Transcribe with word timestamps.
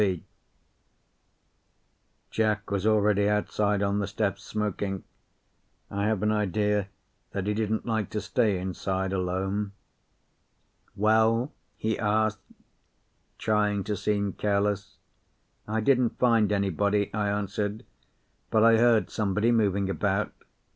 _Jack 2.31 2.71
was 2.71 2.87
already 2.87 3.29
outside 3.29 3.83
on 3.83 3.99
the 3.99 4.07
steps, 4.07 4.41
smoking. 4.43 5.03
I 5.91 6.07
have 6.07 6.23
an 6.23 6.31
idea 6.31 6.87
that 7.33 7.45
he 7.45 7.53
didn't 7.53 7.85
like 7.85 8.09
to 8.09 8.19
stay 8.19 8.57
inside 8.57 9.13
alone. 9.13 9.73
"Well?" 10.95 11.53
he 11.77 11.99
asked, 11.99 12.41
trying 13.37 13.83
to 13.83 13.95
seem 13.95 14.33
careless. 14.33 14.97
"I 15.67 15.81
didn't 15.81 16.17
find 16.17 16.51
anybody," 16.51 17.13
I 17.13 17.29
answered, 17.29 17.85
"but 18.49 18.63
I 18.63 18.77
heard 18.77 19.11
somebody 19.11 19.51
moving 19.51 19.87
about." 19.87 20.33